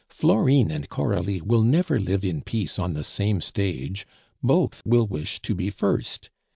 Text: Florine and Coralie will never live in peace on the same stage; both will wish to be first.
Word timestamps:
Florine 0.09 0.71
and 0.71 0.89
Coralie 0.89 1.41
will 1.41 1.61
never 1.61 1.99
live 1.99 2.25
in 2.25 2.41
peace 2.41 2.79
on 2.79 2.95
the 2.95 3.03
same 3.03 3.39
stage; 3.39 4.07
both 4.41 4.81
will 4.83 5.05
wish 5.05 5.39
to 5.43 5.53
be 5.53 5.69
first. 5.69 6.31